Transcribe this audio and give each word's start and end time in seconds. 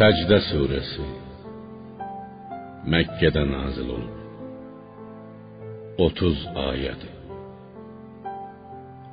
Səcdə 0.00 0.36
surəsi 0.46 1.06
Məkkədə 2.88 3.42
nazil 3.44 3.90
olub. 3.92 4.14
30 6.00 6.44
ayədir. 6.62 7.10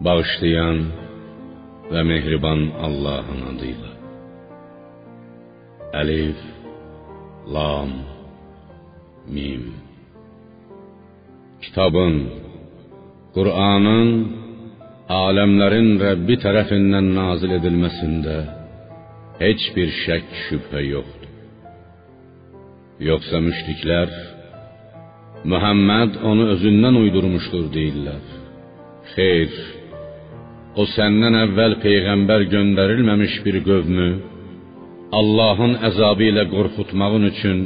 Bağışlayan 0.08 0.80
və 1.92 2.06
mehriban 2.08 2.64
Allahın 2.88 3.42
adıyla. 3.50 3.92
Əlif, 6.04 6.40
Lam, 7.52 7.92
Mim. 9.28 9.66
Kitabın, 11.68 12.16
Qur'anın 13.36 14.14
aləmlərin 15.20 15.98
Rəbbi 16.06 16.40
tərəfindən 16.46 17.12
nazil 17.20 17.60
edilməsində 17.60 18.38
heç 19.44 19.62
bir 19.76 19.90
şək 20.04 20.26
şübhə 20.46 20.82
yoxdur. 20.94 21.32
Yoxsa 23.10 23.38
müşriklər 23.48 24.10
Muhammed 25.52 26.16
onu 26.30 26.48
özündən 26.54 26.96
uydurmuşdur 27.04 27.68
deyirlər. 27.76 28.24
Xeyr, 29.14 29.52
o 30.82 30.84
səndən 30.96 31.38
əvvəl 31.46 31.78
peyğəmbər 31.86 32.48
göndərilməmiş 32.54 33.36
bir 33.46 33.60
qövmü 33.68 34.10
Allahın 35.20 35.78
əzabı 35.90 36.26
ilə 36.32 36.44
qorxutmağın 36.54 37.30
üçün 37.32 37.60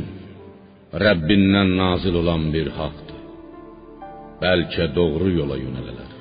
Rəbbindən 1.03 1.69
nazil 1.80 2.19
olan 2.22 2.49
bir 2.53 2.67
haqdır. 2.77 3.19
Bəlkə 4.44 4.85
doğru 4.97 5.30
yola 5.39 5.58
yönələrlər. 5.66 6.11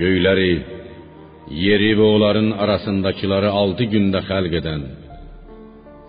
Göyləri, 0.00 0.52
yeri 1.50 1.92
və 1.98 2.06
onların 2.14 2.50
arasındakiləri 2.62 3.50
altı 3.62 3.88
gündə 3.94 4.22
xəlq 4.28 4.58
edən, 4.60 4.82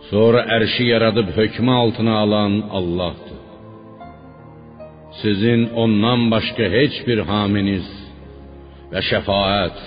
sonra 0.09 0.43
ərşi 0.57 0.85
yaradıb 0.93 1.33
hökmü 1.37 1.71
altına 1.71 2.17
alan 2.23 2.53
Allahdır. 2.79 3.39
Sizin 5.21 5.69
ondan 5.69 6.31
başqa 6.31 6.65
heç 6.77 6.95
bir 7.07 7.19
haminiz 7.29 7.87
və 8.91 9.01
şəfaət, 9.09 9.77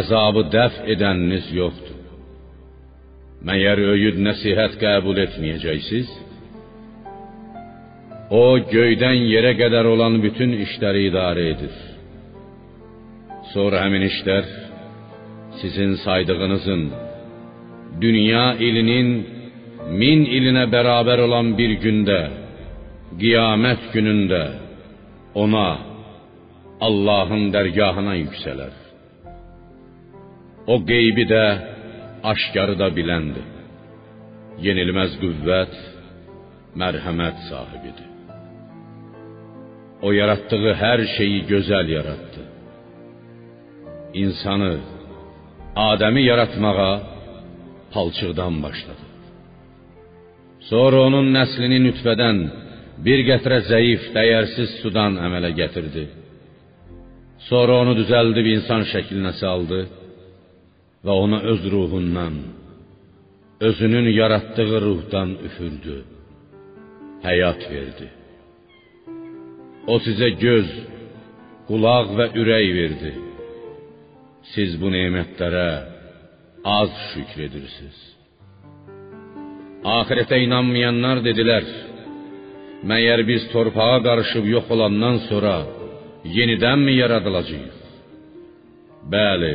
əzabı 0.00 0.42
dəf 0.56 0.78
edəniniz 0.94 1.50
yoxdur. 1.60 1.98
Məyər 3.44 3.80
öyüd 3.92 4.20
nəsihət 4.26 4.78
qəbul 4.80 5.20
etməyəcəksiniz? 5.26 6.12
O 8.32 8.44
göydən 8.70 9.26
yerə 9.28 9.52
qədər 9.60 9.86
olan 9.94 10.16
bütün 10.22 10.56
işləri 10.64 11.10
idarə 11.10 11.44
edir. 11.52 11.74
Sonra 13.54 13.84
həmin 13.84 14.02
işlər 14.10 14.44
sizin 15.60 15.94
saydığınızın 16.04 16.82
dünya 18.04 18.46
ilinin 18.68 19.08
min 20.00 20.24
ilinə 20.36 20.64
bərabər 20.74 21.20
olan 21.26 21.52
bir 21.58 21.76
gündə, 21.84 22.20
qiyamət 23.20 23.82
günündə 23.94 24.44
ona 25.42 25.68
Allahın 26.86 27.44
dərgahına 27.54 28.14
yüksələr. 28.24 28.74
O 30.72 30.76
qeybi 30.90 31.24
də, 31.34 31.44
aşkarı 32.30 32.74
da 32.82 32.88
biləndir. 32.96 33.46
Yenilməz 34.66 35.14
qüvvət, 35.22 35.74
mərhəmət 36.80 37.38
sahibidir. 37.50 38.10
O 40.04 40.10
yarattığı 40.12 40.74
hər 40.82 41.04
şeyi 41.16 41.44
gözəl 41.52 41.94
yaratdı. 41.98 42.42
İnsanı, 44.22 44.72
Adəmi 45.90 46.22
yaratmağa 46.30 46.92
palçıqdan 47.92 48.54
başladı. 48.64 49.04
Sonra 50.70 50.98
onun 51.06 51.26
nəslini 51.38 51.78
nütfədən 51.86 52.38
bir 53.06 53.20
qətrə 53.28 53.58
zəif, 53.70 54.02
dəyərsiz 54.16 54.78
sudan 54.82 55.18
əmələ 55.26 55.50
gətirdi. 55.60 56.04
Sonra 57.48 57.80
onu 57.82 57.92
düzəldib 58.00 58.46
insan 58.56 58.86
şəklinə 58.92 59.32
saldı 59.42 59.80
və 61.04 61.12
ona 61.24 61.42
öz 61.52 61.62
ruhundan, 61.72 62.36
özünün 63.68 64.08
yaratdığı 64.20 64.80
ruhdan 64.86 65.30
üfürdü, 65.48 65.98
həyat 67.26 67.60
verdi. 67.74 68.08
O 69.92 69.98
sizə 70.06 70.30
göz, 70.46 70.68
qulaq 71.68 72.14
və 72.18 72.26
ürək 72.40 72.68
verdi. 72.80 73.12
Siz 74.52 74.76
bu 74.80 74.90
nemətlərə 74.92 75.68
az 76.78 76.92
şükr 77.12 77.46
edirsiniz. 77.48 77.98
Ahirete 79.84 80.38
inanmayanlar 80.44 81.20
dediler, 81.24 81.64
Məyər 82.90 83.22
biz 83.24 83.46
torpağa 83.52 83.98
qarışıb 84.06 84.44
yox 84.54 84.66
olandan 84.74 85.16
sonra 85.28 85.54
yenidən 86.36 86.80
mi 86.86 86.94
yaradılacağıq? 87.02 87.78
Bəli, 89.14 89.54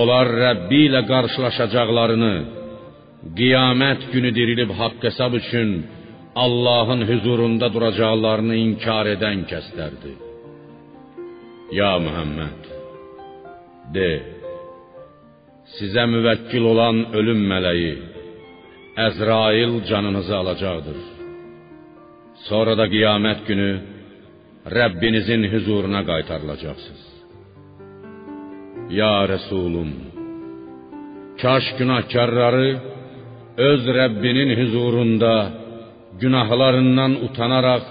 onlar 0.00 0.30
Rəbbi 0.44 0.80
ilə 0.88 1.02
qarşılaşacaqlarını, 1.10 2.34
qiyamət 3.38 4.06
günü 4.14 4.30
dirilib 4.38 4.70
haqq 4.80 5.08
hesab 5.08 5.34
üçün 5.40 5.68
Allahın 6.44 7.02
huzurunda 7.10 7.66
duracaqlarını 7.74 8.56
inkar 8.66 9.06
edən 9.16 9.42
kəslərdir. 9.50 10.18
Ya 11.80 11.92
Muhammed, 12.06 12.60
de, 13.94 14.10
sizə 15.76 16.04
müvəkkil 16.14 16.64
olan 16.72 16.96
ölüm 17.18 17.40
mələyi 17.52 17.94
Əzrail 19.06 19.72
canınızı 19.88 20.34
alacaqdır. 20.36 20.98
Sonra 22.48 22.74
da 22.80 22.86
qiyamət 22.94 23.40
günü 23.48 23.70
Rəbbinizin 24.78 25.42
huzuruna 25.52 26.00
qaytarılacaqsınız. 26.10 27.04
Ya 29.00 29.16
Resulum, 29.32 29.90
kaş 31.42 31.64
günahkarları 31.78 32.70
öz 33.70 33.82
Rəbbinin 33.98 34.50
huzurunda 34.60 35.34
günahlarından 36.22 37.12
utanaraq 37.26 37.84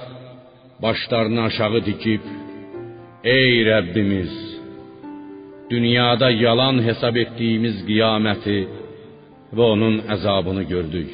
başlarını 0.83 1.41
aşağı 1.47 1.85
dikib, 1.89 2.23
ey 3.23 3.51
Rəbbimiz, 3.71 4.46
dünyada 5.71 6.29
yalan 6.45 6.77
hesab 6.87 7.15
etdiyimiz 7.23 7.77
qiyaməti 7.89 8.59
və 9.55 9.65
onun 9.73 9.95
əzabını 10.15 10.63
gördük. 10.73 11.11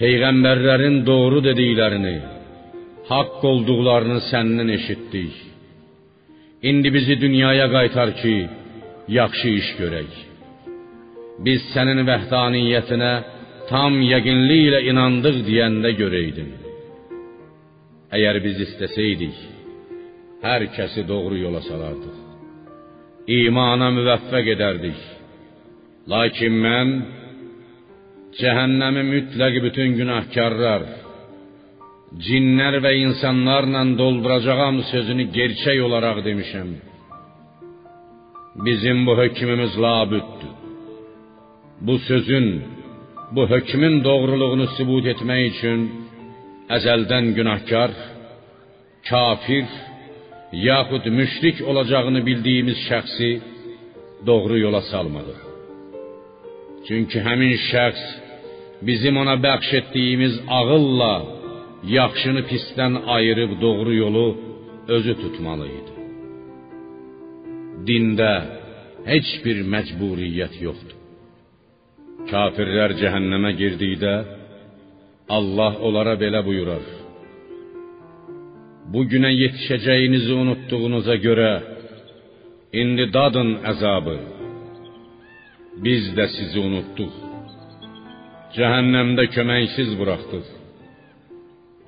Peyğəmbərlərin 0.00 0.96
doğru 1.06 1.40
dediklərini, 1.48 2.14
haqq 3.10 3.44
olduqlarını 3.52 4.20
səndən 4.30 4.72
eşitdik. 4.78 5.34
İndi 6.70 6.90
bizi 6.96 7.14
dünyaya 7.24 7.66
qaytar 7.76 8.10
ki, 8.20 8.34
yaxşı 9.18 9.48
iş 9.60 9.68
görək. 9.80 10.12
Biz 11.46 11.70
sənin 11.74 12.00
vəhdaniyyətinə 12.10 13.12
tam 13.70 14.00
yəqinliklə 14.12 14.80
inandıq 14.90 15.40
deyəndə 15.48 15.94
görəydin. 16.00 16.50
Əgər 18.16 18.36
biz 18.46 18.60
istəsəydik, 18.66 19.40
hər 20.46 20.68
kəsi 20.76 21.08
doğru 21.08 21.36
yola 21.44 21.62
salardıq. 21.70 22.23
İmana 23.28 23.88
müvəffəq 23.96 24.48
edərdik. 24.52 24.98
Lakin 26.12 26.56
mən 26.64 26.90
cəhənnəmi 28.38 29.04
mütləq 29.12 29.54
bütün 29.64 29.94
günahkarlar, 29.98 30.82
cinlər 32.26 32.76
və 32.84 32.92
insanlarla 33.04 33.82
dolduracağam 34.00 34.82
sözünü 34.90 35.24
gerçək 35.38 35.80
olaraq 35.86 36.20
demişəm. 36.26 36.68
Bizim 38.66 39.06
bu 39.06 39.16
hökmümüz 39.22 39.72
labüddür. 39.84 40.52
Bu 41.86 41.98
sözün, 41.98 42.46
bu 43.34 43.42
hökmün 43.52 44.04
doğruluğunu 44.04 44.66
sübut 44.76 45.06
etmək 45.12 45.42
üçün 45.50 45.80
əzəldən 46.76 47.32
günahkar, 47.38 47.90
kafir, 49.08 49.66
yaxud 50.70 51.04
müşrik 51.18 51.58
olacağını 51.70 52.20
bildiyimiz 52.26 52.78
şəxsi 52.88 53.30
doğru 54.28 54.56
yola 54.64 54.82
salmadıq. 54.92 55.40
Çünki 56.86 57.18
həmin 57.26 57.54
şəxs 57.70 58.04
bizim 58.88 59.14
ona 59.22 59.36
bəxş 59.46 59.70
etdiyimiz 59.80 60.34
ağılla 60.58 61.14
yaxşını 61.98 62.42
pisdən 62.50 62.92
ayırıb 63.16 63.52
doğru 63.64 63.92
yolu 64.04 64.26
özü 64.96 65.14
tutmalı 65.22 65.66
idi. 65.78 65.92
Dində 67.86 68.32
heç 69.12 69.28
bir 69.44 69.58
məcburiyyət 69.74 70.54
yoxdur. 70.66 70.98
Kafirlər 72.30 72.94
cəhənnəmə 73.00 73.50
girdikdə 73.60 74.14
Allah 75.36 75.72
onlara 75.86 76.14
belə 76.22 76.40
buyurar: 76.46 76.84
Bu 78.92 79.00
günə 79.12 79.30
yetişəcəyinizi 79.42 80.32
unutduğunuza 80.42 81.16
görə 81.26 81.52
indi 82.80 83.06
dadın 83.16 83.50
əzabı. 83.70 84.16
Biz 85.84 86.10
də 86.16 86.26
sizi 86.36 86.58
unutduq. 86.68 87.14
Cəhənnəmdə 88.56 89.24
köməksiz 89.34 89.90
buraxdıq. 90.00 90.50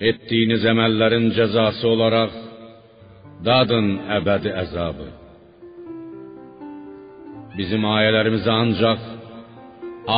Etdiyiniz 0.09 0.65
əməllərin 0.73 1.29
cəzası 1.37 1.85
olaraq 1.95 2.33
dadın 3.49 3.93
əbədi 4.19 4.51
əzabı. 4.63 5.09
Bizim 7.59 7.85
ayələrimizi 7.97 8.51
ancaq 8.63 9.05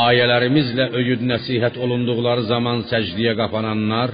ayələrimizlə 0.04 0.88
öyüd 1.00 1.22
nəsihət 1.32 1.76
olunduqları 1.84 2.42
zaman 2.52 2.82
səcdiyə 2.90 3.34
qapananlar 3.42 4.10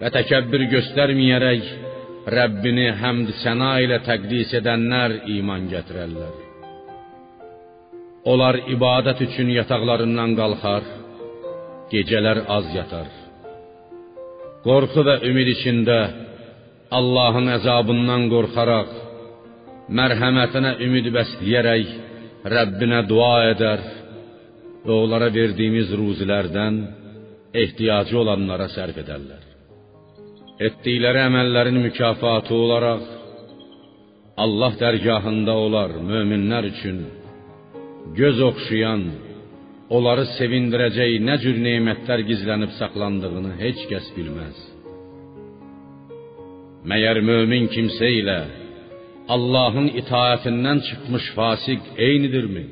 və 0.00 0.12
təkəbbür 0.18 0.66
göstərməyərək 0.72 1.68
Rəbbini 2.26 2.88
həmd 2.98 3.28
səna 3.38 3.76
ilə 3.84 4.00
təqdis 4.02 4.50
edənlər 4.58 5.20
iman 5.36 5.68
gətirərlər. 5.70 6.32
Onlar 8.26 8.58
ibadət 8.74 9.22
üçün 9.28 9.52
yataqlarından 9.54 10.34
qalxar, 10.34 10.88
gecələr 11.92 12.42
az 12.56 12.66
yatar. 12.74 13.06
Qorxu 14.66 15.06
və 15.06 15.20
ümid 15.30 15.52
içində 15.54 16.00
Allahın 16.98 17.52
əzabından 17.54 18.26
qorxaraq, 18.34 18.90
mərhəmətinə 19.98 20.76
ümid 20.82 21.12
bəsləyərək 21.14 21.96
Rəbbinə 22.56 23.04
dua 23.06 23.34
edər 23.54 23.90
və 24.86 24.94
onlara 25.04 25.30
verdiyimiz 25.34 25.94
ruzilərdən 25.98 26.86
ehtiyacı 27.62 28.18
olanlara 28.18 28.66
sərf 28.74 28.98
edərlər. 29.06 29.45
Etdikləri 30.56 31.20
əməllərin 31.20 31.76
mükafatı 31.84 32.54
olaraq 32.56 33.02
Allah 34.40 34.76
dərgahında 34.80 35.52
olar 35.66 35.92
möminlər 36.10 36.68
üçün 36.70 37.02
göz 38.16 38.40
oxşayan, 38.46 39.02
onları 39.96 40.24
sevindirəcək 40.38 41.18
nə 41.28 41.36
cür 41.42 41.60
nemətlər 41.66 42.24
gizlənib 42.30 42.72
saxlandığını 42.78 43.52
heç 43.60 43.84
kəs 43.90 44.08
bilməz. 44.16 44.56
Məyər 46.88 47.20
mömin 47.28 47.68
kimsə 47.76 48.10
ilə 48.22 48.40
Allahın 49.36 49.92
itaətindən 50.00 50.84
çıxmış 50.88 51.30
fasiq 51.36 51.94
eynidirmi? 52.08 52.66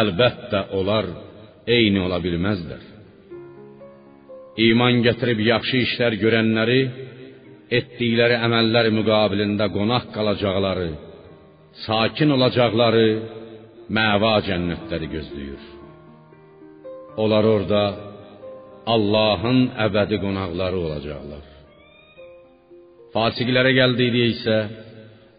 Əlbəttə 0.00 0.66
onlar 0.76 1.08
eyni 1.78 2.04
ola 2.04 2.20
bilməzlər. 2.20 2.89
İman 4.66 5.00
gətirib 5.06 5.40
yaxşı 5.52 5.76
işlər 5.86 6.16
görənləri 6.22 6.80
etdikləri 7.78 8.36
əməllər 8.46 8.88
müqabilində 8.98 9.66
qonaq 9.76 10.08
qalacaqları, 10.14 10.88
sakin 11.86 12.34
olacaqları 12.36 13.06
məva 13.96 14.34
cənnətləri 14.48 15.08
gözləyir. 15.14 15.62
Onlar 17.22 17.44
orada 17.54 17.82
Allahın 18.94 19.60
əbədi 19.86 20.18
qonaqları 20.24 20.78
olacaqlar. 20.86 21.44
Fasiqlərə 23.14 23.72
gəldikdə 23.80 24.24
isə 24.34 24.58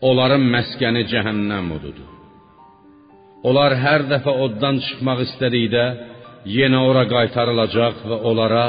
onların 0.09 0.43
məskəni 0.55 1.03
cəhənnəm 1.11 1.67
odudur. 1.77 2.09
Onlar 3.47 3.75
hər 3.85 4.05
dəfə 4.11 4.33
oddan 4.45 4.79
çıxmaq 4.85 5.23
istədikdə 5.27 5.85
yenə 6.57 6.79
ora 6.89 7.05
qaytarılacaq 7.13 8.03
və 8.09 8.17
onlara 8.29 8.65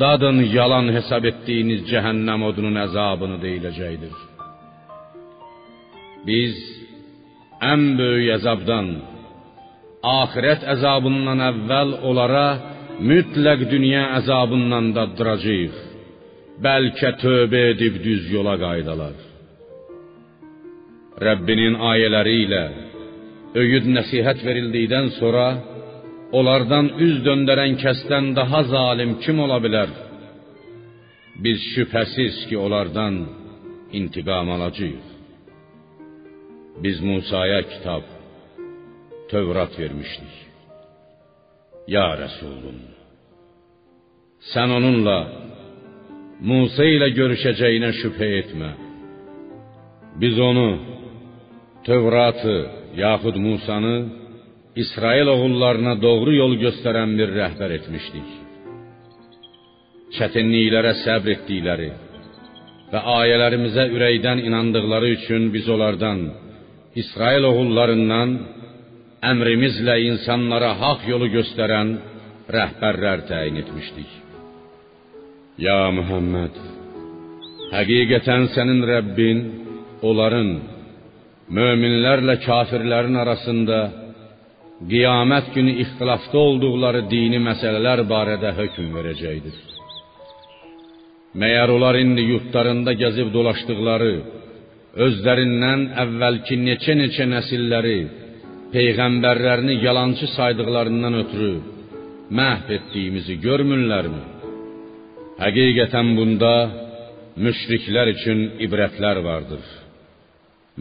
dadın 0.00 0.38
yalan 0.56 0.86
hesab 0.96 1.24
etdiyiniz 1.30 1.80
cəhənnəm 1.90 2.40
odunun 2.48 2.76
əzabını 2.86 3.38
deyiləcəkdir. 3.44 4.14
Biz 6.28 6.54
ən 7.72 7.82
böyük 7.98 8.30
əzabdan, 8.38 8.88
axirət 10.20 10.62
əzabından 10.74 11.40
əvvəl 11.50 11.90
onlara 12.10 12.48
mütləq 13.10 13.66
dünya 13.74 14.04
əzabından 14.20 14.92
daddıracağıq. 14.96 15.76
Bəlkə 16.64 17.10
tövbə 17.22 17.62
edib 17.72 17.98
düz 18.06 18.28
yola 18.34 18.54
qaydalar. 18.64 19.16
Rəbbinin 21.26 21.74
ayələri 21.90 22.34
ilə 22.44 22.64
öyüd 23.62 23.86
nəsihət 23.96 24.42
verildikdən 24.46 25.12
sonra 25.18 25.46
onlardan 26.32 26.86
üz 27.06 27.16
döndərən 27.26 27.76
kəsdən 27.82 28.32
daha 28.38 28.60
zalim 28.72 29.18
kim 29.24 29.40
ola 29.44 29.58
bilər? 29.64 29.90
Biz 31.44 31.58
şübhəsiz 31.74 32.34
ki, 32.48 32.56
onlardan 32.64 33.14
intiqam 33.98 34.48
alacağıq. 34.56 35.06
Biz 36.82 36.96
Musaya 37.00 37.62
kitab, 37.72 38.04
Tövrat 39.30 39.72
vermişdik. 39.78 40.34
Ya 41.94 42.08
Resulüm, 42.22 42.78
sən 44.52 44.68
onunla 44.78 45.18
Musa 46.50 46.84
ilə 46.94 47.08
görüşəcəyinə 47.18 47.90
şübhə 48.00 48.28
etmə. 48.40 48.70
Biz 50.20 50.40
onu 50.48 50.68
Tövratı 51.86 52.58
yaxud 53.04 53.36
Musanı 53.46 53.96
İsrail 54.76 55.26
oğullarına 55.34 55.94
doğru 56.02 56.32
yol 56.34 56.56
göstərən 56.58 57.12
bir 57.18 57.30
rəhbər 57.38 57.76
etmişdik. 57.78 58.30
Çətinliklərə 60.16 60.94
səbr 61.04 61.30
etdikləri 61.36 61.90
və 62.92 63.02
ayələrimizə 63.18 63.86
ürəkdən 63.94 64.42
inandıqları 64.48 65.12
üçün 65.16 65.46
biz 65.54 65.68
onlardan 65.74 66.26
İsrail 67.02 67.46
oğullarından 67.50 68.34
əmrimizlə 69.30 69.96
insanlara 70.10 70.74
haqq 70.82 71.08
yolu 71.12 71.30
göstərən 71.38 71.96
rəhbərlər 72.56 73.26
təyin 73.30 73.62
etmişdik. 73.62 74.10
Ya 75.66 75.80
Muhammed, 75.98 76.54
həqiqətən 77.76 78.50
sənin 78.54 78.80
Rəbbin 78.90 79.44
onların 80.08 80.48
möminlərlə 81.58 82.40
kafirlərin 82.46 83.22
arasında 83.22 83.78
qiyamət 84.82 85.52
günü 85.54 85.76
ixtilafda 85.84 86.38
olduqları 86.48 87.04
dini 87.10 87.38
məsələlər 87.48 88.02
barədə 88.10 88.50
hökm 88.58 88.90
verəcəkdir. 88.96 89.56
Məyər 91.40 91.70
onlar 91.74 91.98
indi 91.98 92.22
yurtlarında 92.30 92.94
gəzib 93.02 93.32
dolaşdıqları, 93.34 94.14
özlərindən 95.06 95.86
əvvəlki 96.04 96.58
neçə-neçə 96.68 97.26
nəsilləri, 97.30 97.98
peyğəmbərlərini 98.74 99.78
yalançı 99.86 100.28
saydıqlarından 100.36 101.14
ötürü 101.22 101.54
məhv 102.38 102.70
etdiyimizi 102.76 103.38
görmürlərmi? 103.46 104.22
Həqiqətən 105.42 106.12
bunda 106.18 106.54
müşriklər 107.44 108.12
üçün 108.14 108.44
ibrətlər 108.66 109.22
vardır. 109.26 109.64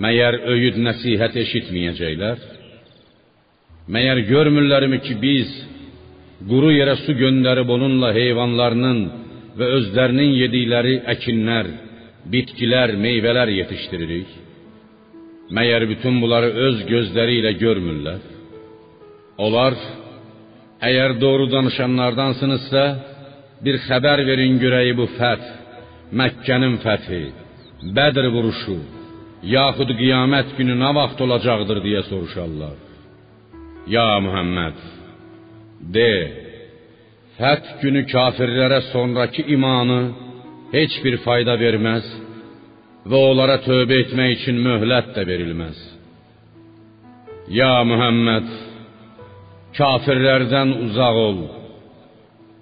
Məyər 0.03 0.39
öyüd 0.53 0.77
nəsihət 0.86 1.38
eşitməyəcəklər? 1.44 2.62
Məyər 3.92 4.22
görmürlərmi 4.30 5.02
ki, 5.04 5.16
biz 5.20 5.50
quru 6.48 6.70
yerə 6.72 6.96
su 7.04 7.16
göndərib 7.20 7.68
onunla 7.75 8.13
heyvanlarının 8.16 9.00
və 9.60 9.68
özlərinin 9.78 10.32
yedikləri 10.40 10.94
əkinlər, 11.13 11.68
bitkilər, 12.32 12.96
meyvələr 13.06 13.52
yetişdiririk? 13.60 14.30
Məyər 15.52 15.84
bütün 15.90 16.22
bunları 16.24 16.54
öz 16.68 16.86
gözləri 16.88 17.42
ilə 17.42 17.52
görmürlər? 17.60 18.22
Onlar 19.44 19.75
əgər 20.90 21.18
doğru 21.20 21.50
danışanlardansınızsa, 21.52 22.86
bir 23.66 23.82
xəbər 23.88 24.24
verin 24.30 24.58
görəyi 24.63 24.96
bu 24.96 25.10
fəth, 25.18 25.46
Məkkənin 26.13 26.78
fəthi, 26.84 27.24
Bədr 27.96 28.30
vuruşu, 28.32 28.80
yaxud 29.58 29.92
qiyamət 30.00 30.56
günü 30.58 30.75
nə 30.80 30.92
vaxt 30.96 31.20
olacaqdır 31.25 31.84
deyə 31.84 32.04
soruşarlar. 32.08 32.92
Ya 33.88 34.20
Muhammed, 34.20 34.78
de, 35.96 36.12
fəth 37.38 37.70
günü 37.82 38.06
kafirlərə 38.13 38.80
sonrakı 38.94 39.44
imanı 39.56 40.02
heç 40.75 40.94
bir 41.04 41.18
fayda 41.25 41.58
verməz 41.60 42.06
və 43.12 43.20
onlara 43.30 43.58
tövbə 43.68 43.98
etmək 44.06 44.38
üçün 44.38 44.62
möhlət 44.68 45.12
də 45.18 45.25
verilməz. 45.32 45.82
Ya 47.60 47.75
Muhammed, 47.92 48.48
kafirlərdən 49.80 50.75
uzaq 50.86 51.20
ol 51.28 51.40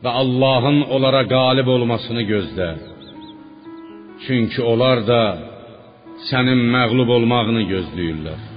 və 0.01 0.11
Allahın 0.23 0.81
onlara 0.95 1.21
qalib 1.35 1.69
olmasını 1.75 2.25
gözlə. 2.33 2.71
Çünki 4.25 4.61
onlar 4.71 5.05
da 5.11 5.21
sənin 6.29 6.65
məğlub 6.73 7.09
olmağını 7.17 7.69
gözləyirlər. 7.73 8.50